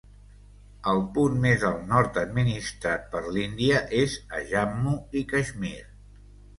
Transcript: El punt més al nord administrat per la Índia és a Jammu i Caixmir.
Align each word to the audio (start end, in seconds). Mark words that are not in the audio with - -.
El 0.93 1.01
punt 1.17 1.35
més 1.43 1.65
al 1.69 1.77
nord 1.91 2.19
administrat 2.23 3.07
per 3.13 3.23
la 3.29 3.41
Índia 3.45 3.85
és 4.03 4.19
a 4.41 4.45
Jammu 4.57 4.99
i 5.23 5.27
Caixmir. 5.33 5.81